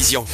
télévision. 0.00 0.24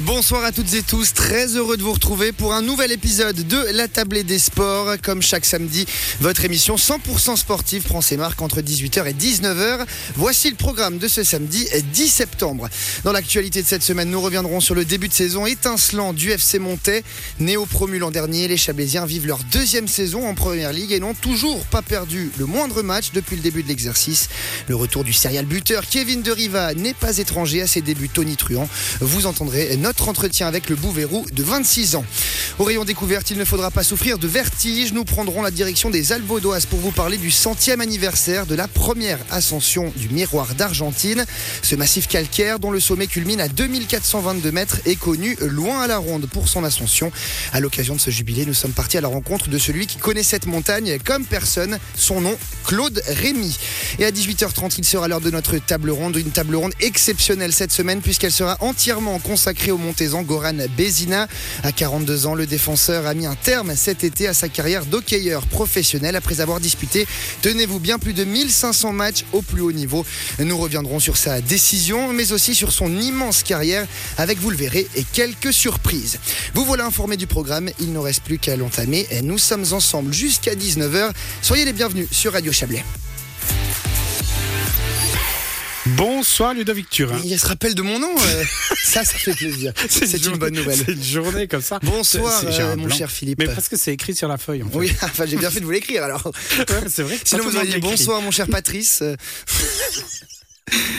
Bonsoir 0.00 0.42
à 0.42 0.52
toutes 0.52 0.72
et 0.72 0.82
tous, 0.82 1.12
très 1.12 1.48
heureux 1.48 1.76
de 1.76 1.82
vous 1.82 1.92
retrouver 1.92 2.32
pour 2.32 2.54
un 2.54 2.62
nouvel 2.62 2.92
épisode 2.92 3.46
de 3.46 3.58
La 3.74 3.88
Tablée 3.88 4.24
des 4.24 4.38
Sports. 4.38 4.94
Comme 5.02 5.20
chaque 5.20 5.44
samedi, 5.44 5.84
votre 6.18 6.46
émission 6.46 6.76
100% 6.76 7.36
sportive 7.36 7.82
prend 7.82 8.00
ses 8.00 8.16
marques 8.16 8.40
entre 8.40 8.62
18h 8.62 9.06
et 9.06 9.12
19h. 9.12 9.84
Voici 10.16 10.48
le 10.48 10.56
programme 10.56 10.96
de 10.96 11.08
ce 11.08 11.22
samedi 11.22 11.68
10 11.92 12.08
septembre. 12.08 12.70
Dans 13.04 13.12
l'actualité 13.12 13.60
de 13.60 13.66
cette 13.66 13.82
semaine, 13.82 14.08
nous 14.08 14.22
reviendrons 14.22 14.60
sur 14.60 14.74
le 14.74 14.86
début 14.86 15.08
de 15.08 15.12
saison 15.12 15.44
étincelant 15.44 16.14
du 16.14 16.30
FC 16.30 16.58
Montais. 16.58 17.04
Néo-promu 17.38 17.98
l'an 17.98 18.10
dernier, 18.10 18.48
les 18.48 18.56
Chablaisiens 18.56 19.04
vivent 19.04 19.26
leur 19.26 19.40
deuxième 19.52 19.88
saison 19.88 20.26
en 20.26 20.34
Première 20.34 20.72
Ligue 20.72 20.92
et 20.92 21.00
n'ont 21.00 21.12
toujours 21.12 21.66
pas 21.66 21.82
perdu 21.82 22.30
le 22.38 22.46
moindre 22.46 22.80
match 22.80 23.10
depuis 23.12 23.36
le 23.36 23.42
début 23.42 23.62
de 23.62 23.68
l'exercice. 23.68 24.30
Le 24.68 24.74
retour 24.74 25.04
du 25.04 25.12
serial 25.12 25.44
buteur 25.44 25.84
Kevin 25.86 26.22
De 26.22 26.32
Riva 26.32 26.72
n'est 26.72 26.94
pas 26.94 27.18
étranger 27.18 27.60
à 27.60 27.66
ses 27.66 27.82
débuts 27.82 28.08
tonitruants. 28.08 28.70
Vous 29.02 29.26
entendrez 29.26 29.81
notre 29.82 30.08
entretien 30.08 30.46
avec 30.46 30.70
le 30.70 30.76
Bouverou 30.76 31.26
de 31.32 31.42
26 31.42 31.96
ans. 31.96 32.04
Au 32.58 32.64
rayon 32.64 32.84
découverte, 32.84 33.30
il 33.30 33.38
ne 33.38 33.46
faudra 33.46 33.70
pas 33.70 33.82
souffrir 33.82 34.18
de 34.18 34.28
vertige. 34.28 34.92
Nous 34.92 35.04
prendrons 35.04 35.40
la 35.40 35.50
direction 35.50 35.88
des 35.88 36.12
Alvaudoises 36.12 36.66
pour 36.66 36.80
vous 36.80 36.90
parler 36.90 37.16
du 37.16 37.30
centième 37.30 37.80
anniversaire 37.80 38.44
de 38.44 38.54
la 38.54 38.68
première 38.68 39.18
ascension 39.30 39.90
du 39.96 40.10
miroir 40.10 40.54
d'Argentine. 40.54 41.24
Ce 41.62 41.74
massif 41.76 42.08
calcaire 42.08 42.58
dont 42.58 42.70
le 42.70 42.78
sommet 42.78 43.06
culmine 43.06 43.40
à 43.40 43.48
2422 43.48 44.52
mètres 44.52 44.80
est 44.84 44.96
connu 44.96 45.36
loin 45.40 45.80
à 45.80 45.86
la 45.86 45.96
ronde 45.96 46.26
pour 46.26 46.48
son 46.48 46.62
ascension. 46.62 47.10
À 47.54 47.60
l'occasion 47.60 47.94
de 47.94 48.00
ce 48.00 48.10
jubilé, 48.10 48.44
nous 48.44 48.54
sommes 48.54 48.72
partis 48.72 48.98
à 48.98 49.00
la 49.00 49.08
rencontre 49.08 49.48
de 49.48 49.58
celui 49.58 49.86
qui 49.86 49.96
connaît 49.96 50.22
cette 50.22 50.46
montagne 50.46 50.98
comme 51.02 51.24
personne. 51.24 51.78
Son 51.96 52.20
nom, 52.20 52.36
Claude 52.64 53.02
Rémy. 53.06 53.56
Et 53.98 54.04
à 54.04 54.10
18h30, 54.10 54.74
il 54.76 54.84
sera 54.84 55.08
l'heure 55.08 55.22
de 55.22 55.30
notre 55.30 55.56
table 55.56 55.90
ronde. 55.90 56.16
Une 56.16 56.30
table 56.30 56.54
ronde 56.54 56.74
exceptionnelle 56.80 57.54
cette 57.54 57.72
semaine 57.72 58.02
puisqu'elle 58.02 58.30
sera 58.30 58.58
entièrement 58.60 59.18
consacrée 59.20 59.70
au 59.70 59.78
Montezan, 59.78 60.22
Goran 60.22 60.58
Bezina. 60.76 61.28
À 61.62 61.72
42 61.72 62.26
ans, 62.26 62.34
défenseur 62.46 63.06
a 63.06 63.14
mis 63.14 63.26
un 63.26 63.34
terme 63.34 63.74
cet 63.76 64.04
été 64.04 64.28
à 64.28 64.34
sa 64.34 64.48
carrière 64.48 64.86
d'hockeyeur 64.86 65.46
professionnel 65.46 66.16
après 66.16 66.40
avoir 66.40 66.60
disputé, 66.60 67.06
tenez-vous 67.42 67.80
bien, 67.80 67.98
plus 67.98 68.12
de 68.12 68.24
1500 68.24 68.92
matchs 68.92 69.24
au 69.32 69.42
plus 69.42 69.60
haut 69.60 69.72
niveau. 69.72 70.04
Nous 70.38 70.56
reviendrons 70.56 71.00
sur 71.00 71.16
sa 71.16 71.40
décision, 71.40 72.12
mais 72.12 72.32
aussi 72.32 72.54
sur 72.54 72.72
son 72.72 73.00
immense 73.00 73.42
carrière 73.42 73.86
avec, 74.18 74.38
vous 74.38 74.50
le 74.50 74.56
verrez, 74.56 74.86
et 74.94 75.04
quelques 75.12 75.52
surprises. 75.52 76.18
Vous 76.54 76.64
voilà 76.64 76.86
informé 76.86 77.16
du 77.16 77.26
programme, 77.26 77.70
il 77.80 77.92
ne 77.92 77.98
reste 77.98 78.22
plus 78.22 78.38
qu'à 78.38 78.56
l'entamer. 78.56 79.06
Nous 79.22 79.38
sommes 79.38 79.64
ensemble 79.72 80.12
jusqu'à 80.12 80.54
19h. 80.54 81.10
Soyez 81.42 81.64
les 81.64 81.72
bienvenus 81.72 82.08
sur 82.10 82.32
Radio 82.32 82.52
Chablais. 82.52 82.84
Bonsoir 85.86 86.54
Ludovic 86.54 86.88
Turin. 86.88 87.18
Il 87.24 87.38
se 87.38 87.46
rappelle 87.46 87.74
de 87.74 87.82
mon 87.82 87.98
nom, 87.98 88.14
euh, 88.16 88.44
ça, 88.84 89.04
ça 89.04 89.18
fait 89.18 89.34
plaisir. 89.34 89.72
C'est 89.88 90.24
une 90.26 90.36
bonne 90.36 90.54
nouvelle. 90.54 90.76
C'est 90.76 90.92
une 90.92 91.02
journée 91.02 91.48
comme 91.48 91.60
ça. 91.62 91.80
Bonsoir, 91.82 92.40
euh, 92.44 92.76
mon 92.76 92.88
cher 92.88 93.10
Philippe. 93.10 93.40
Mais 93.40 93.46
parce 93.46 93.68
que 93.68 93.76
c'est 93.76 93.92
écrit 93.92 94.14
sur 94.14 94.28
la 94.28 94.38
feuille 94.38 94.62
en 94.62 94.68
fait. 94.68 94.78
Oui, 94.78 94.92
enfin 95.02 95.26
j'ai 95.26 95.36
bien 95.36 95.50
fait 95.50 95.58
de 95.58 95.64
vous 95.64 95.72
l'écrire 95.72 96.04
alors. 96.04 96.24
Ouais, 96.24 96.88
c'est 96.88 97.02
vrai. 97.02 97.18
Sinon 97.24 97.44
vous 97.44 97.56
auriez 97.56 97.78
bonsoir 97.78 98.22
mon 98.22 98.30
cher 98.30 98.46
Patrice. 98.46 99.02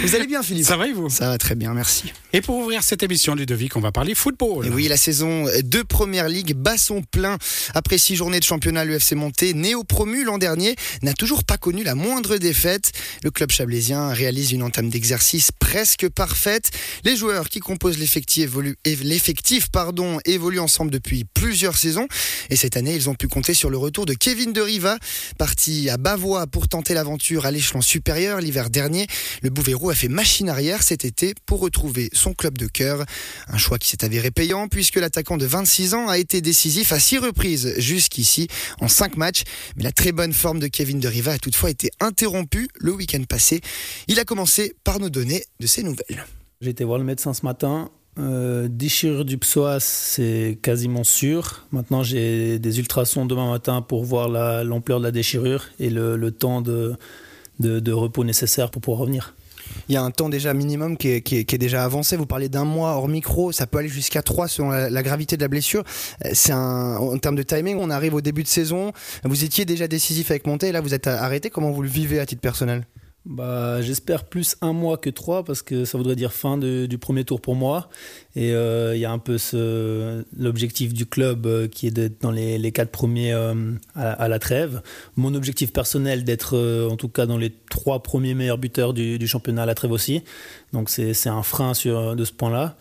Vous 0.03 0.16
allez 0.16 0.27
bien 0.27 0.43
Philippe 0.43 0.66
Ça 0.66 0.77
va 0.77 0.88
et 0.88 0.93
vous 0.93 1.09
Ça 1.09 1.29
va 1.29 1.38
très 1.38 1.55
bien, 1.55 1.73
merci. 1.73 2.11
Et 2.33 2.41
pour 2.41 2.57
ouvrir 2.57 2.83
cette 2.83 3.03
émission 3.03 3.35
Ludovic, 3.35 3.75
on 3.75 3.80
va 3.80 3.91
parler 3.91 4.15
football. 4.15 4.65
Et 4.65 4.69
oui, 4.69 4.88
la 4.88 4.97
saison 4.97 5.45
de 5.45 5.81
Première 5.81 6.27
Ligue 6.27 6.53
bat 6.55 6.77
son 6.77 7.02
plein. 7.02 7.38
Après 7.73 7.97
six 7.97 8.15
journées 8.15 8.39
de 8.39 8.43
championnat, 8.43 8.85
le 8.85 8.95
FC 8.95 9.15
Monté, 9.15 9.53
néo-promu 9.53 10.23
l'an 10.23 10.38
dernier, 10.38 10.75
n'a 11.02 11.13
toujours 11.13 11.43
pas 11.43 11.57
connu 11.57 11.83
la 11.83 11.95
moindre 11.95 12.38
défaite. 12.38 12.91
Le 13.23 13.31
club 13.31 13.52
chablaisien 13.52 14.09
réalise 14.09 14.52
une 14.52 14.63
entame 14.63 14.89
d'exercice 14.89 15.52
presque 15.52 16.09
parfaite. 16.09 16.71
Les 17.03 17.15
joueurs 17.15 17.49
qui 17.49 17.59
composent 17.59 17.97
l'effectif 17.97 18.43
évoluent, 18.43 18.77
et 18.83 18.95
l'effectif, 18.97 19.69
pardon, 19.69 20.19
évoluent 20.25 20.59
ensemble 20.59 20.91
depuis 20.91 21.23
plusieurs 21.23 21.77
saisons. 21.77 22.08
Et 22.49 22.55
cette 22.55 22.77
année, 22.77 22.95
ils 22.95 23.09
ont 23.09 23.15
pu 23.15 23.27
compter 23.27 23.53
sur 23.53 23.69
le 23.69 23.77
retour 23.77 24.05
de 24.05 24.13
Kevin 24.13 24.53
De 24.53 24.61
Riva, 24.61 24.97
parti 25.37 25.89
à 25.89 25.98
Bavois 25.98 26.48
pour 26.48 26.67
tenter 26.67 26.93
l'aventure 26.93 27.45
à 27.45 27.52
l'échelon 27.52 27.81
supérieur 27.81 28.42
l'hiver 28.42 28.69
dernier. 28.69 29.08
Le 29.42 29.49
Bouverou 29.63 29.91
a 29.91 29.95
fait 29.95 30.09
machine 30.09 30.49
arrière 30.49 30.83
cet 30.83 31.05
été 31.05 31.33
pour 31.45 31.61
retrouver 31.61 32.09
son 32.11 32.33
club 32.33 32.57
de 32.57 32.67
cœur. 32.67 33.05
Un 33.47 33.57
choix 33.57 33.77
qui 33.77 33.87
s'est 33.87 34.03
avéré 34.03 34.29
payant 34.29 34.67
puisque 34.67 34.97
l'attaquant 34.97 35.37
de 35.37 35.45
26 35.45 35.93
ans 35.93 36.09
a 36.09 36.17
été 36.17 36.41
décisif 36.41 36.91
à 36.91 36.99
six 36.99 37.17
reprises 37.17 37.73
jusqu'ici 37.77 38.49
en 38.81 38.89
cinq 38.89 39.15
matchs. 39.15 39.43
Mais 39.77 39.83
la 39.83 39.93
très 39.93 40.11
bonne 40.11 40.33
forme 40.33 40.59
de 40.59 40.67
Kevin 40.67 40.99
De 40.99 41.07
Riva 41.07 41.31
a 41.31 41.37
toutefois 41.37 41.69
été 41.69 41.91
interrompue 42.01 42.67
le 42.75 42.91
week-end 42.91 43.23
passé. 43.23 43.61
Il 44.09 44.19
a 44.19 44.25
commencé 44.25 44.75
par 44.83 44.99
nous 44.99 45.09
donner 45.09 45.45
de 45.61 45.67
ses 45.67 45.81
nouvelles. 45.83 46.25
J'ai 46.59 46.71
été 46.71 46.83
voir 46.83 46.97
le 46.99 47.05
médecin 47.05 47.33
ce 47.33 47.45
matin. 47.45 47.89
Euh, 48.19 48.67
déchirure 48.69 49.23
du 49.23 49.37
psoas, 49.37 49.80
c'est 49.80 50.59
quasiment 50.61 51.05
sûr. 51.05 51.65
Maintenant, 51.71 52.03
j'ai 52.03 52.59
des 52.59 52.80
ultrasons 52.80 53.25
demain 53.25 53.49
matin 53.49 53.81
pour 53.81 54.03
voir 54.03 54.27
la- 54.27 54.65
l'ampleur 54.65 54.99
de 54.99 55.05
la 55.05 55.11
déchirure 55.11 55.69
et 55.80 55.89
le, 55.89 56.31
temps 56.31 56.61
de 56.61 56.97
repos 57.93 58.25
nécessaire 58.25 58.69
pour 58.69 58.81
pouvoir 58.81 58.99
revenir. 58.99 59.33
Il 59.89 59.95
y 59.95 59.97
a 59.97 60.01
un 60.01 60.11
temps 60.11 60.29
déjà 60.29 60.53
minimum 60.53 60.97
qui 60.97 61.09
est, 61.09 61.57
déjà 61.57 61.83
avancé. 61.83 62.17
Vous 62.17 62.25
parlez 62.25 62.49
d'un 62.49 62.65
mois 62.65 62.91
hors 62.91 63.07
micro, 63.07 63.51
ça 63.51 63.67
peut 63.67 63.79
aller 63.79 63.89
jusqu'à 63.89 64.21
trois 64.21 64.47
selon 64.47 64.69
la, 64.69 65.03
gravité 65.03 65.37
de 65.37 65.41
la 65.41 65.47
blessure. 65.47 65.83
Euh, 66.25 66.29
C'est 66.33 66.53
en 66.53 67.17
termes 67.17 67.35
de 67.35 67.43
timing, 67.43 67.77
on 67.79 67.89
arrive 67.89 68.13
au 68.13 68.21
début 68.21 68.43
de 68.43 68.47
saison. 68.47 68.91
Vous 69.23 69.43
étiez 69.43 69.65
déjà 69.65 69.87
décisif 69.87 70.31
avec 70.31 70.47
Monté, 70.47 70.71
là 70.71 70.81
vous 70.81 70.93
êtes 70.93 71.07
arrêté. 71.07 71.49
Comment 71.49 71.71
vous 71.71 71.81
le 71.81 71.89
vivez 71.89 72.19
à 72.19 72.25
titre 72.25 72.41
personnel? 72.41 72.85
Bah, 73.26 73.82
J'espère 73.82 74.26
plus 74.26 74.58
un 74.60 74.73
mois 74.73 74.98
que 74.98 75.10
trois 75.10 75.45
parce 75.45 75.61
que 75.61 75.86
ça 75.86 75.98
voudrait 75.98 76.17
dire 76.17 76.34
fin 76.34 76.58
du 76.58 76.98
premier 76.98 77.23
tour 77.23 77.39
pour 77.39 77.56
moi. 77.56 77.89
Et 78.36 78.52
euh, 78.52 78.95
il 78.95 79.00
y 79.00 79.06
a 79.06 79.11
un 79.11 79.20
peu 79.20 79.38
l'objectif 80.38 80.94
du 80.94 81.06
club 81.06 81.45
euh, 81.45 81.67
qui 81.67 81.88
est 81.88 81.92
d'être 81.92 82.22
dans 82.22 82.32
les, 82.32 82.72
quatre 82.73 82.92
premiers 82.92 83.32
euh, 83.32 83.54
à, 83.95 84.28
la 84.28 84.39
trêve. 84.39 84.82
Mon 85.16 85.36
objectif 85.36 85.72
personnel 85.72 86.26
d'être 86.26 86.58
en 86.89 86.98
tout 86.98 87.10
cas 87.10 87.26
dans 87.26 87.38
les 87.38 87.52
trois 87.70 88.04
premiers 88.04 88.34
meilleurs 88.34 88.58
buteurs 88.58 88.94
du, 88.94 89.28
championnat 89.28 89.64
à 89.64 89.66
la 89.66 89.76
trêve 89.76 89.92
aussi. 89.92 90.23
Donc 90.73 90.90
c'est 90.90 91.28
un 91.28 91.44
frein 91.44 91.73
sur, 91.73 92.16
de 92.16 92.26
ce 92.26 92.34
point-là. 92.34 92.76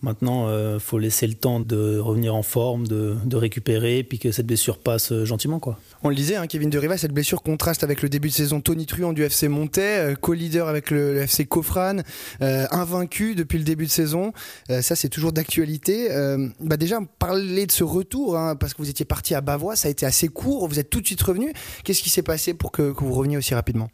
Maintenant, 0.00 0.48
il 0.74 0.78
faut 0.80 0.98
laisser 0.98 1.26
le 1.26 1.34
temps 1.34 1.58
de 1.58 1.98
revenir 1.98 2.34
en 2.34 2.42
forme, 2.42 2.86
de, 2.86 3.16
de 3.24 3.36
récupérer, 3.36 4.04
puis 4.04 4.18
que 4.20 4.30
cette 4.30 4.46
blessure 4.46 4.78
passe 4.78 5.10
euh, 5.10 5.24
gentiment. 5.24 5.58
quoi. 5.58 5.78
On 6.04 6.08
le 6.08 6.14
disait, 6.14 6.36
hein, 6.36 6.46
Kevin 6.46 6.70
De 6.70 6.78
Riva, 6.78 6.96
cette 6.96 7.12
blessure 7.12 7.42
contraste 7.42 7.82
avec 7.82 8.02
le 8.02 8.08
début 8.08 8.28
de 8.28 8.32
saison 8.34 8.60
tonitruant 8.60 9.12
du 9.12 9.24
FC 9.24 9.48
Montais, 9.48 10.12
euh, 10.12 10.14
co-leader 10.14 10.68
avec 10.68 10.90
le, 10.92 11.14
le 11.14 11.20
FC 11.22 11.46
Kofran, 11.46 11.98
euh, 12.42 12.66
invaincu 12.70 13.34
depuis 13.34 13.58
le 13.58 13.64
début 13.64 13.86
de 13.86 13.90
saison. 13.90 14.32
Euh, 14.70 14.82
ça, 14.82 14.94
c'est 14.94 15.08
toujours 15.08 15.32
d'actualité. 15.32 16.12
Euh, 16.12 16.48
bah 16.60 16.76
déjà, 16.76 17.00
parler 17.18 17.66
de 17.66 17.72
ce 17.72 17.82
retour, 17.82 18.36
hein, 18.36 18.54
parce 18.54 18.74
que 18.74 18.78
vous 18.78 18.90
étiez 18.90 19.04
parti 19.04 19.34
à 19.34 19.40
Bavois, 19.40 19.74
ça 19.74 19.88
a 19.88 19.90
été 19.90 20.06
assez 20.06 20.28
court. 20.28 20.68
Vous 20.68 20.78
êtes 20.78 20.90
tout 20.90 21.00
de 21.00 21.06
suite 21.06 21.22
revenu. 21.22 21.52
Qu'est-ce 21.82 22.02
qui 22.02 22.10
s'est 22.10 22.22
passé 22.22 22.54
pour 22.54 22.70
que, 22.70 22.92
que 22.92 23.02
vous 23.02 23.14
reveniez 23.14 23.36
aussi 23.36 23.54
rapidement? 23.54 23.90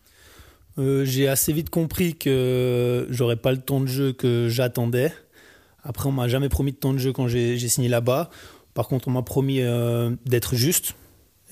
Euh, 0.77 1.05
j'ai 1.05 1.29
assez 1.29 1.53
vite 1.53 1.71
compris 1.71 2.15
que 2.15 3.07
j'aurais 3.09 3.37
pas 3.37 3.53
le 3.53 3.59
temps 3.59 3.81
de 3.81 3.87
jeu 3.87 4.13
que 4.13 4.49
j'attendais. 4.51 5.13
Après, 5.84 6.09
on 6.09 6.12
m'a 6.12 6.28
jamais 6.28 6.49
promis 6.49 6.72
de 6.72 6.77
temps 6.77 6.93
de 6.93 6.99
jeu 6.99 7.12
quand 7.12 7.28
j'ai 7.28 7.56
j'ai 7.59 7.69
signé 7.69 7.89
là-bas. 7.89 8.31
Par 8.75 8.89
contre, 8.89 9.09
on 9.09 9.12
m'a 9.12 9.22
promis 9.22 9.61
euh, 9.61 10.11
d'être 10.27 10.56
juste. 10.56 10.95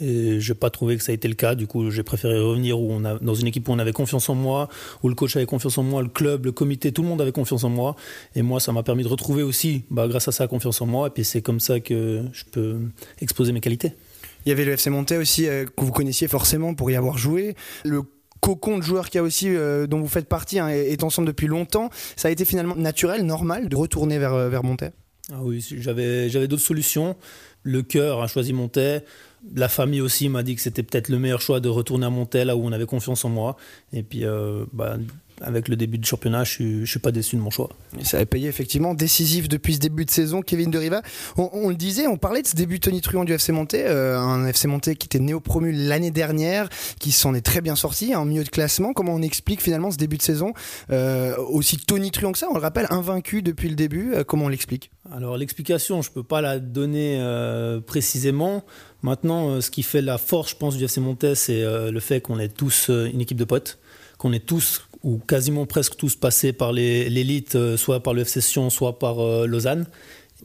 Et 0.00 0.40
je 0.40 0.52
n'ai 0.52 0.58
pas 0.58 0.70
trouvé 0.70 0.96
que 0.96 1.02
ça 1.02 1.12
a 1.12 1.14
été 1.14 1.28
le 1.28 1.34
cas. 1.34 1.54
Du 1.54 1.66
coup, 1.66 1.90
j'ai 1.90 2.02
préféré 2.02 2.40
revenir 2.40 2.80
où 2.80 2.90
on 2.90 3.04
a, 3.04 3.18
dans 3.18 3.34
une 3.34 3.46
équipe 3.46 3.68
où 3.68 3.72
on 3.72 3.78
avait 3.78 3.92
confiance 3.92 4.28
en 4.28 4.34
moi, 4.34 4.68
où 5.02 5.08
le 5.08 5.14
coach 5.14 5.36
avait 5.36 5.46
confiance 5.46 5.78
en 5.78 5.82
moi, 5.82 6.02
le 6.02 6.08
club, 6.08 6.46
le 6.46 6.52
comité, 6.52 6.90
tout 6.92 7.02
le 7.02 7.08
monde 7.08 7.20
avait 7.20 7.32
confiance 7.32 7.62
en 7.62 7.68
moi. 7.68 7.94
Et 8.34 8.42
moi, 8.42 8.58
ça 8.58 8.72
m'a 8.72 8.82
permis 8.82 9.04
de 9.04 9.08
retrouver 9.08 9.42
aussi, 9.42 9.84
bah, 9.90 10.08
grâce 10.08 10.26
à 10.26 10.32
ça, 10.32 10.48
confiance 10.48 10.80
en 10.80 10.86
moi. 10.86 11.08
Et 11.08 11.10
puis, 11.10 11.24
c'est 11.24 11.42
comme 11.42 11.60
ça 11.60 11.78
que 11.78 12.22
je 12.32 12.44
peux 12.50 12.80
exposer 13.20 13.52
mes 13.52 13.60
qualités. 13.60 13.92
Il 14.44 14.48
y 14.48 14.52
avait 14.52 14.64
le 14.64 14.72
FC 14.72 14.90
Montais 14.90 15.18
aussi, 15.18 15.46
euh, 15.46 15.66
que 15.66 15.84
vous 15.84 15.92
connaissiez 15.92 16.26
forcément 16.26 16.74
pour 16.74 16.90
y 16.90 16.96
avoir 16.96 17.16
joué. 17.16 17.54
Le 17.84 18.02
cocon 18.42 18.78
de 18.78 18.82
joueurs 18.82 19.06
qu'il 19.06 19.18
y 19.18 19.18
a 19.20 19.22
aussi, 19.22 19.48
euh, 19.48 19.86
dont 19.86 20.00
vous 20.00 20.08
faites 20.08 20.28
partie, 20.28 20.58
hein, 20.58 20.68
est 20.68 20.92
est 20.92 21.04
ensemble 21.04 21.28
depuis 21.28 21.46
longtemps. 21.46 21.88
Ça 22.16 22.28
a 22.28 22.30
été 22.30 22.44
finalement 22.44 22.74
naturel, 22.74 23.22
normal, 23.24 23.68
de 23.68 23.76
retourner 23.76 24.18
vers, 24.18 24.34
euh, 24.34 24.48
vers 24.50 24.62
Ah 25.32 25.38
oui, 25.40 25.64
j'avais 25.78 26.28
d'autres 26.48 26.62
solutions. 26.62 27.16
Le 27.62 27.82
cœur 27.82 28.20
a 28.20 28.26
choisi 28.26 28.52
Montais. 28.52 29.04
La 29.54 29.68
famille 29.68 30.00
aussi 30.00 30.28
m'a 30.28 30.42
dit 30.42 30.56
que 30.56 30.60
c'était 30.60 30.82
peut-être 30.82 31.08
le 31.08 31.20
meilleur 31.20 31.40
choix 31.40 31.60
de 31.60 31.68
retourner 31.68 32.06
à 32.06 32.10
Montais, 32.10 32.44
là 32.44 32.56
où 32.56 32.64
on 32.64 32.72
avait 32.72 32.86
confiance 32.86 33.24
en 33.24 33.28
moi. 33.28 33.56
Et 33.92 34.02
puis, 34.02 34.24
euh, 34.24 34.64
bah, 34.72 34.98
avec 35.42 35.68
le 35.68 35.76
début 35.76 35.98
du 35.98 36.08
championnat, 36.08 36.44
je 36.44 36.50
suis, 36.50 36.86
je 36.86 36.90
suis 36.90 37.00
pas 37.00 37.12
déçu 37.12 37.36
de 37.36 37.40
mon 37.40 37.50
choix. 37.50 37.68
Et 37.98 38.04
ça 38.04 38.18
a 38.18 38.26
payé 38.26 38.48
effectivement 38.48 38.94
décisif 38.94 39.48
depuis 39.48 39.74
ce 39.74 39.78
début 39.78 40.04
de 40.04 40.10
saison. 40.10 40.42
Kevin 40.42 40.70
De 40.70 40.78
Riva, 40.78 41.02
on, 41.36 41.50
on 41.52 41.68
le 41.68 41.74
disait, 41.74 42.06
on 42.06 42.16
parlait 42.16 42.42
de 42.42 42.46
ce 42.46 42.54
début 42.54 42.80
tonitruant 42.80 43.24
du 43.24 43.32
FC 43.32 43.52
Monté, 43.52 43.84
euh, 43.86 44.18
un 44.18 44.46
FC 44.46 44.68
Monté 44.68 44.96
qui 44.96 45.06
était 45.06 45.18
néo-promu 45.18 45.72
l'année 45.72 46.10
dernière, 46.10 46.68
qui 46.98 47.12
s'en 47.12 47.34
est 47.34 47.40
très 47.40 47.60
bien 47.60 47.76
sorti, 47.76 48.14
en 48.14 48.24
milieu 48.24 48.44
de 48.44 48.48
classement. 48.48 48.92
Comment 48.92 49.14
on 49.14 49.22
explique 49.22 49.62
finalement 49.62 49.90
ce 49.90 49.96
début 49.96 50.16
de 50.16 50.22
saison 50.22 50.52
euh, 50.90 51.36
aussi 51.36 51.76
tonitruant 51.76 52.32
que 52.32 52.38
ça? 52.38 52.46
On 52.50 52.54
le 52.54 52.60
rappelle, 52.60 52.86
invaincu 52.90 53.42
depuis 53.42 53.68
le 53.68 53.74
début. 53.74 54.14
Euh, 54.14 54.24
comment 54.24 54.46
on 54.46 54.48
l'explique? 54.48 54.90
Alors 55.12 55.36
l'explication, 55.36 56.02
je 56.02 56.10
peux 56.10 56.22
pas 56.22 56.40
la 56.40 56.58
donner 56.58 57.18
euh, 57.20 57.80
précisément. 57.80 58.64
Maintenant, 59.02 59.60
ce 59.60 59.70
qui 59.70 59.82
fait 59.82 60.00
la 60.00 60.16
force, 60.16 60.50
je 60.50 60.56
pense, 60.56 60.76
du 60.76 60.84
FC 60.84 61.00
Montais, 61.00 61.34
c'est 61.34 61.64
le 61.64 62.00
fait 62.00 62.20
qu'on 62.20 62.38
est 62.38 62.56
tous 62.56 62.88
une 62.88 63.20
équipe 63.20 63.36
de 63.36 63.44
potes, 63.44 63.80
qu'on 64.16 64.32
est 64.32 64.46
tous 64.46 64.82
où 65.02 65.18
quasiment 65.18 65.66
presque 65.66 65.96
tous 65.96 66.16
passaient 66.16 66.52
par 66.52 66.72
l'élite, 66.72 67.76
soit 67.76 68.02
par 68.02 68.14
le 68.14 68.22
FC 68.22 68.40
Sion, 68.40 68.70
soit 68.70 68.98
par 68.98 69.46
Lausanne. 69.46 69.86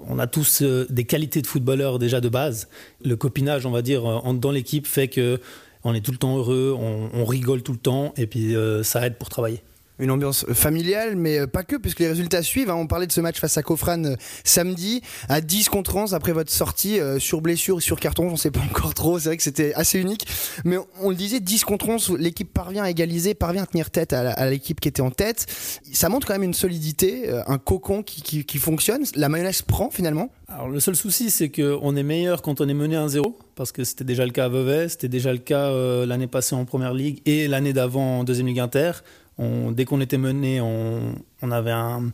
On 0.07 0.19
a 0.19 0.27
tous 0.27 0.61
des 0.61 1.05
qualités 1.05 1.41
de 1.41 1.47
footballeurs 1.47 1.99
déjà 1.99 2.21
de 2.21 2.29
base. 2.29 2.67
Le 3.03 3.15
copinage, 3.15 3.65
on 3.65 3.71
va 3.71 3.81
dire, 3.81 4.03
dans 4.33 4.51
l'équipe 4.51 4.87
fait 4.87 5.07
que 5.07 5.39
on 5.83 5.93
est 5.93 6.01
tout 6.01 6.11
le 6.11 6.17
temps 6.17 6.37
heureux, 6.37 6.75
on, 6.77 7.25
rigole 7.25 7.61
tout 7.61 7.71
le 7.71 7.77
temps, 7.77 8.13
et 8.17 8.27
puis 8.27 8.55
ça 8.83 9.05
aide 9.05 9.15
pour 9.15 9.29
travailler 9.29 9.61
une 9.99 10.11
ambiance 10.11 10.45
familiale, 10.53 11.15
mais 11.15 11.39
euh, 11.39 11.47
pas 11.47 11.63
que, 11.63 11.75
puisque 11.75 11.99
les 11.99 12.07
résultats 12.07 12.43
suivent. 12.43 12.69
Hein. 12.69 12.75
On 12.75 12.87
parlait 12.87 13.07
de 13.07 13.11
ce 13.11 13.21
match 13.21 13.39
face 13.39 13.57
à 13.57 13.63
Kofran 13.63 14.03
euh, 14.03 14.15
samedi, 14.43 15.01
à 15.29 15.41
10 15.41 15.69
contre 15.69 15.95
11 15.95 16.13
après 16.13 16.33
votre 16.33 16.51
sortie 16.51 16.99
euh, 16.99 17.19
sur 17.19 17.41
blessure, 17.41 17.81
sur 17.81 17.99
carton, 17.99 18.29
j'en 18.29 18.35
sais 18.35 18.51
pas 18.51 18.61
encore 18.61 18.93
trop, 18.93 19.19
c'est 19.19 19.29
vrai 19.29 19.37
que 19.37 19.43
c'était 19.43 19.73
assez 19.73 19.99
unique. 19.99 20.27
Mais 20.65 20.77
on, 21.01 21.09
le 21.09 21.15
disait, 21.15 21.39
10 21.39 21.63
contre 21.63 21.89
11, 21.89 22.15
l'équipe 22.19 22.51
parvient 22.51 22.83
à 22.83 22.89
égaliser, 22.89 23.33
parvient 23.33 23.63
à 23.63 23.65
tenir 23.65 23.89
tête 23.89 24.13
à, 24.13 24.49
l'équipe 24.49 24.79
qui 24.79 24.87
était 24.87 25.01
en 25.01 25.11
tête. 25.11 25.45
Ça 25.91 26.09
montre 26.09 26.27
quand 26.27 26.33
même 26.33 26.43
une 26.43 26.53
solidité, 26.53 27.29
un 27.47 27.57
cocon 27.57 28.03
qui, 28.03 28.43
qui, 28.43 28.57
fonctionne. 28.57 29.03
La 29.15 29.29
mayonnaise 29.29 29.61
prend 29.61 29.89
finalement. 29.89 30.29
Alors 30.47 30.69
le 30.69 30.79
seul 30.79 30.95
souci, 30.95 31.29
c'est 31.29 31.49
qu'on 31.49 31.95
est 31.95 32.03
meilleur 32.03 32.41
quand 32.41 32.61
on 32.61 32.67
est 32.67 32.73
mené 32.73 32.95
1-0, 32.95 33.33
parce 33.55 33.71
que 33.71 33.83
c'était 33.83 34.03
déjà 34.03 34.25
le 34.25 34.31
cas 34.31 34.45
à 34.45 34.49
Vevey, 34.49 34.89
c'était 34.89 35.09
déjà 35.09 35.31
le 35.31 35.39
cas 35.39 35.71
l'année 36.05 36.27
passée 36.27 36.55
en 36.55 36.65
Première 36.65 36.93
Ligue 36.93 37.21
et 37.25 37.47
l'année 37.47 37.73
d'avant 37.73 38.19
en 38.19 38.23
Deuxième 38.23 38.47
Ligue 38.47 38.59
Inter 38.59 38.91
dès 39.39 39.85
qu'on 39.85 40.01
était 40.01 40.17
mené, 40.17 40.61
on, 40.61 41.51
avait 41.51 41.71
un, 41.71 42.11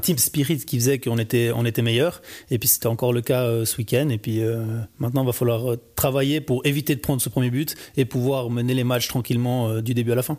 team 0.00 0.18
spirit 0.18 0.58
qui 0.58 0.78
faisait 0.78 0.98
qu'on 0.98 1.18
était, 1.18 1.82
meilleur. 1.82 2.20
Et 2.50 2.58
puis 2.58 2.68
c'était 2.68 2.86
encore 2.86 3.12
le 3.12 3.22
cas 3.22 3.44
euh, 3.44 3.64
ce 3.64 3.78
week-end. 3.78 4.08
Et 4.10 4.18
puis 4.18 4.42
euh, 4.42 4.64
maintenant, 4.98 5.22
il 5.22 5.26
va 5.26 5.32
falloir 5.32 5.72
euh, 5.72 5.80
travailler 5.94 6.40
pour 6.40 6.64
éviter 6.66 6.94
de 6.94 7.00
prendre 7.00 7.22
ce 7.22 7.28
premier 7.28 7.50
but 7.50 7.74
et 7.96 8.04
pouvoir 8.04 8.50
mener 8.50 8.74
les 8.74 8.84
matchs 8.84 9.08
tranquillement 9.08 9.80
du 9.80 9.94
début 9.94 10.12
à 10.12 10.14
la 10.14 10.22
fin. 10.22 10.36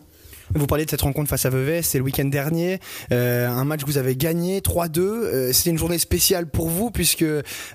Vous 0.54 0.66
parliez 0.66 0.86
de 0.86 0.90
cette 0.90 1.02
rencontre 1.02 1.28
face 1.28 1.44
à 1.44 1.50
Vevey, 1.50 1.82
c'est 1.82 1.98
le 1.98 2.04
week-end 2.04 2.24
dernier, 2.24 2.78
un 3.10 3.64
match 3.64 3.82
que 3.82 3.86
vous 3.86 3.98
avez 3.98 4.16
gagné 4.16 4.60
3-2. 4.60 5.52
C'était 5.52 5.68
une 5.68 5.76
journée 5.76 5.98
spéciale 5.98 6.48
pour 6.48 6.70
vous 6.70 6.90
puisque 6.90 7.24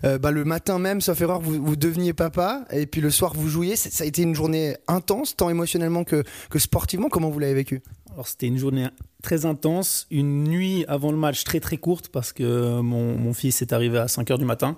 bah, 0.02 0.32
le 0.32 0.44
matin 0.44 0.80
même, 0.80 1.00
sauf 1.00 1.22
erreur, 1.22 1.40
vous, 1.40 1.76
deveniez 1.76 2.14
papa 2.14 2.66
et 2.72 2.88
puis 2.88 3.00
le 3.00 3.12
soir 3.12 3.34
vous 3.36 3.48
jouiez. 3.48 3.76
Ça 3.76 4.04
a 4.04 4.08
été 4.08 4.24
une 4.24 4.34
journée 4.34 4.76
intense, 4.88 5.36
tant 5.36 5.52
émotionnellement 5.52 6.04
que, 6.04 6.24
que 6.50 6.58
sportivement. 6.58 7.10
Comment 7.10 7.30
vous 7.30 7.38
l'avez 7.38 7.54
vécu? 7.54 7.84
Alors 8.14 8.28
c'était 8.28 8.48
une 8.48 8.58
journée 8.58 8.88
très 9.24 9.46
intense, 9.46 10.06
une 10.12 10.44
nuit 10.44 10.86
avant 10.88 11.12
le 11.12 11.18
match 11.18 11.44
très 11.44 11.60
très 11.60 11.78
courte 11.78 12.10
parce 12.10 12.32
que 12.32 12.80
mon, 12.80 13.34
fils 13.34 13.62
est 13.62 13.74
arrivé 13.74 13.98
à 13.98 14.08
5 14.08 14.30
h 14.30 14.38
du 14.38 14.46
matin. 14.46 14.78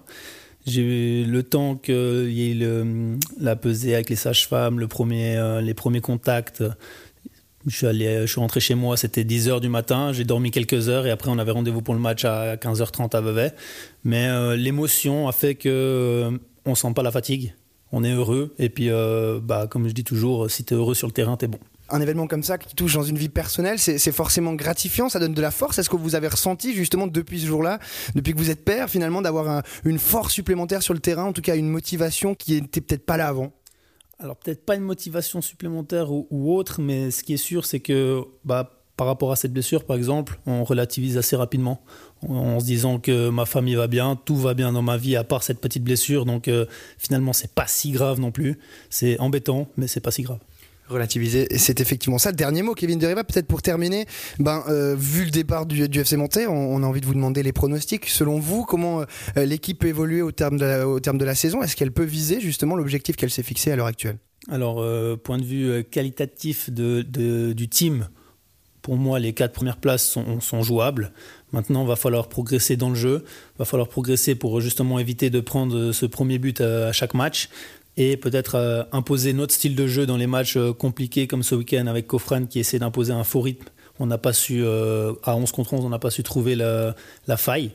J'ai 0.65 0.81
eu 1.21 1.25
le 1.25 1.43
temps 1.43 1.75
qu'il 1.75 2.31
y 2.31 2.51
ait 2.51 2.67
la 3.39 3.55
pesée 3.55 3.93
avec 3.93 4.09
les 4.09 4.15
sages-femmes, 4.15 4.79
le 4.79 4.87
premier, 4.87 5.35
euh, 5.37 5.61
les 5.61 5.73
premiers 5.73 6.01
contacts. 6.01 6.63
Je 7.67 7.75
suis, 7.75 7.87
allé, 7.87 8.21
je 8.21 8.31
suis 8.31 8.39
rentré 8.39 8.59
chez 8.59 8.75
moi, 8.75 8.95
c'était 8.95 9.23
10 9.23 9.49
h 9.49 9.59
du 9.59 9.69
matin, 9.69 10.13
j'ai 10.13 10.23
dormi 10.23 10.51
quelques 10.51 10.87
heures 10.87 11.05
et 11.07 11.11
après 11.11 11.29
on 11.29 11.37
avait 11.39 11.51
rendez-vous 11.51 11.81
pour 11.81 11.95
le 11.95 11.99
match 11.99 12.23
à 12.23 12.55
15h30 12.55 13.15
à 13.15 13.21
Vevey. 13.21 13.51
Mais 14.03 14.27
euh, 14.27 14.55
l'émotion 14.55 15.27
a 15.27 15.31
fait 15.31 15.55
que 15.55 15.69
euh, 15.69 16.37
on 16.65 16.75
sent 16.75 16.93
pas 16.95 17.03
la 17.03 17.11
fatigue, 17.11 17.53
on 17.91 18.03
est 18.03 18.13
heureux 18.13 18.53
et 18.59 18.69
puis 18.69 18.89
bah, 19.43 19.67
comme 19.67 19.87
je 19.87 19.93
dis 19.93 20.03
toujours, 20.03 20.49
si 20.49 20.63
tu 20.63 20.73
es 20.73 20.77
heureux 20.77 20.93
sur 20.93 21.07
le 21.07 21.13
terrain, 21.13 21.37
tu 21.37 21.45
es 21.45 21.47
bon 21.47 21.59
un 21.89 22.01
événement 22.01 22.27
comme 22.27 22.43
ça 22.43 22.57
qui 22.57 22.73
touche 22.75 22.93
dans 22.93 23.03
une 23.03 23.17
vie 23.17 23.29
personnelle, 23.29 23.79
c'est 23.79 24.11
forcément 24.11 24.53
gratifiant, 24.53 25.09
ça 25.09 25.19
donne 25.19 25.33
de 25.33 25.41
la 25.41 25.51
force. 25.51 25.77
Est-ce 25.77 25.89
que 25.89 25.95
vous 25.95 26.15
avez 26.15 26.27
ressenti 26.27 26.73
justement 26.73 27.07
depuis 27.07 27.39
ce 27.39 27.45
jour-là, 27.45 27.79
depuis 28.15 28.33
que 28.33 28.37
vous 28.37 28.49
êtes 28.49 28.65
père, 28.65 28.89
finalement, 28.89 29.21
d'avoir 29.21 29.63
une 29.83 29.99
force 29.99 30.33
supplémentaire 30.33 30.81
sur 30.81 30.93
le 30.93 30.99
terrain, 30.99 31.25
en 31.25 31.33
tout 31.33 31.41
cas 31.41 31.55
une 31.55 31.69
motivation 31.69 32.35
qui 32.35 32.61
n'était 32.61 32.81
peut-être 32.81 33.05
pas 33.05 33.17
là 33.17 33.27
avant? 33.27 33.51
Alors 34.19 34.37
peut-être 34.37 34.65
pas 34.65 34.75
une 34.75 34.83
motivation 34.83 35.41
supplémentaire 35.41 36.11
ou, 36.11 36.55
autre, 36.55 36.81
mais 36.81 37.11
ce 37.11 37.23
qui 37.23 37.33
est 37.33 37.37
sûr, 37.37 37.65
c'est 37.65 37.81
que 37.81 38.21
bah, 38.45 38.71
par 38.95 39.07
rapport 39.07 39.31
à 39.31 39.35
cette 39.35 39.51
blessure, 39.51 39.83
par 39.83 39.97
exemple, 39.97 40.39
on 40.45 40.63
relativise 40.63 41.17
assez 41.17 41.35
rapidement 41.35 41.81
en, 42.27 42.59
se 42.59 42.65
disant 42.65 42.99
que 42.99 43.29
ma 43.29 43.45
famille 43.45 43.75
va 43.75 43.87
bien, 43.87 44.15
tout 44.15 44.37
va 44.37 44.53
bien 44.53 44.71
dans 44.71 44.81
ma 44.81 44.95
vie 44.95 45.17
à 45.17 45.25
part 45.25 45.43
cette 45.43 45.59
petite 45.59 45.83
blessure, 45.83 46.25
donc 46.25 46.47
euh, 46.47 46.65
finalement 46.97 47.33
c'est 47.33 47.53
pas 47.53 47.67
si 47.67 47.91
grave 47.91 48.19
non 48.21 48.31
plus. 48.31 48.57
C'est 48.89 49.19
embêtant, 49.19 49.67
mais 49.75 49.87
c'est 49.87 49.99
pas 49.99 50.11
si 50.11 50.23
grave 50.23 50.39
relativiser. 50.87 51.47
C'est 51.57 51.79
effectivement 51.79 52.17
ça. 52.17 52.31
Dernier 52.31 52.61
mot, 52.61 52.73
Kevin 52.73 52.99
Deriva, 52.99 53.23
peut-être 53.23 53.47
pour 53.47 53.61
terminer. 53.61 54.05
Ben, 54.39 54.63
euh, 54.67 54.95
vu 54.97 55.25
le 55.25 55.31
départ 55.31 55.65
du, 55.65 55.83
FC 55.83 56.17
Monté, 56.17 56.47
on, 56.47 56.83
a 56.83 56.85
envie 56.85 57.01
de 57.01 57.05
vous 57.05 57.13
demander 57.13 57.43
les 57.43 57.53
pronostics. 57.53 58.07
Selon 58.07 58.39
vous, 58.39 58.63
comment 58.65 59.01
euh, 59.01 59.45
l'équipe 59.45 59.79
peut 59.79 59.87
évoluer 59.87 60.21
au 60.21 60.31
terme 60.31 60.57
de 60.57 60.65
la, 60.65 60.87
au 60.87 60.99
terme 60.99 61.17
de 61.17 61.25
la 61.25 61.35
saison? 61.35 61.61
Est-ce 61.63 61.75
qu'elle 61.75 61.91
peut 61.91 62.03
viser 62.03 62.39
justement 62.39 62.75
l'objectif 62.75 63.15
qu'elle 63.15 63.31
s'est 63.31 63.43
fixé 63.43 63.71
à 63.71 63.75
l'heure 63.75 63.87
actuelle? 63.87 64.17
Alors, 64.49 64.79
euh, 64.79 65.15
point 65.15 65.37
de 65.37 65.43
vue 65.43 65.83
qualitatif 65.83 66.69
du 66.69 67.67
team, 67.69 68.07
pour 68.81 68.97
moi, 68.97 69.17
les 69.17 69.33
quatre 69.33 69.53
premières 69.53 69.77
places 69.77 70.17
sont 70.39 70.61
jouables. 70.61 71.11
Maintenant, 71.51 71.83
il 71.83 71.87
va 71.87 71.95
falloir 71.95 72.27
progresser 72.27 72.77
dans 72.77 72.89
le 72.89 72.95
jeu. 72.95 73.23
Il 73.55 73.59
va 73.59 73.65
falloir 73.65 73.87
progresser 73.87 74.35
pour 74.35 74.61
justement 74.61 74.99
éviter 74.99 75.31
de 75.31 75.39
prendre 75.39 75.91
ce 75.91 76.05
premier 76.05 76.37
but 76.37 76.61
à 76.61 76.91
chaque 76.91 77.15
match 77.15 77.49
et 77.97 78.17
peut-être 78.17 78.55
euh, 78.55 78.83
imposer 78.91 79.33
notre 79.33 79.53
style 79.53 79.75
de 79.75 79.87
jeu 79.87 80.05
dans 80.05 80.17
les 80.17 80.27
matchs 80.27 80.57
euh, 80.57 80.73
compliqués 80.73 81.27
comme 81.27 81.43
ce 81.43 81.55
week-end 81.55 81.87
avec 81.87 82.07
Kofran 82.07 82.45
qui 82.45 82.59
essaie 82.59 82.79
d'imposer 82.79 83.13
un 83.13 83.23
faux 83.23 83.41
rythme. 83.41 83.67
On 83.99 84.07
n'a 84.07 84.17
pas 84.17 84.33
su, 84.33 84.61
euh, 84.63 85.13
à 85.23 85.35
11 85.35 85.51
contre 85.51 85.73
11, 85.73 85.85
on 85.85 85.89
n'a 85.89 85.99
pas 85.99 86.11
su 86.11 86.23
trouver 86.23 86.55
la, 86.55 86.95
la 87.27 87.37
faille. 87.37 87.71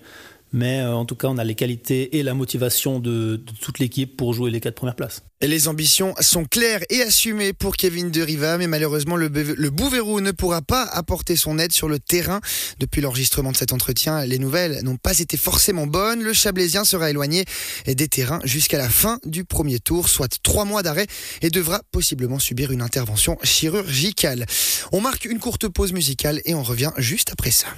Mais 0.53 0.83
en 0.83 1.05
tout 1.05 1.15
cas, 1.15 1.29
on 1.29 1.39
a 1.39 1.45
les 1.45 1.55
qualités 1.55 2.19
et 2.19 2.23
la 2.23 2.35
motivation 2.35 2.99
de, 2.99 3.41
toute 3.61 3.79
l'équipe 3.79 4.17
pour 4.17 4.35
jouer 4.35 4.51
les 4.51 4.61
quatre 4.61 4.75
premières 4.75 4.97
places. 4.97 5.23
Les 5.43 5.69
ambitions 5.69 6.15
sont 6.21 6.45
claires 6.45 6.83
et 6.91 7.03
assumées 7.03 7.53
pour 7.53 7.77
Kevin 7.77 8.11
De 8.11 8.21
Riva, 8.21 8.59
mais 8.59 8.67
malheureusement, 8.67 9.17
le, 9.17 9.29
le 9.29 9.71
Bouverou 9.71 10.21
ne 10.21 10.33
pourra 10.33 10.61
pas 10.61 10.83
apporter 10.83 11.37
son 11.37 11.59
aide 11.59 11.73
sur 11.73 11.89
le 11.89 11.99
terrain. 11.99 12.41
Depuis 12.79 13.01
l'enregistrement 13.01 13.53
de 13.53 13.57
cet 13.57 13.73
entretien, 13.73 14.25
les 14.27 14.39
nouvelles 14.39 14.81
n'ont 14.83 14.97
pas 14.97 15.19
été 15.19 15.37
forcément 15.37 15.87
bonnes. 15.87 16.23
Le 16.23 16.33
Chablaisien 16.33 16.85
sera 16.85 17.09
éloigné 17.11 17.45
des 17.87 18.09
terrains 18.09 18.41
jusqu'à 18.45 18.77
la 18.77 18.91
fin 18.91 19.19
du 19.25 19.45
premier 19.45 19.79
tour, 19.79 20.09
soit 20.09 20.39
trois 20.43 20.67
mois 20.67 20.83
d'arrêt, 20.83 21.07
et 21.41 21.49
devra 21.49 21.81
possiblement 21.91 22.39
subir 22.39 22.71
une 22.71 22.83
intervention 22.83 23.39
chirurgicale. 23.43 24.45
On 24.93 25.01
marque 25.01 25.25
une 25.25 25.39
courte 25.39 25.69
pause 25.69 25.93
musicale 25.93 26.43
et 26.45 26.55
on 26.55 26.63
revient 26.63 26.93
juste 26.99 27.31
après 27.33 27.51
ça. 27.51 27.69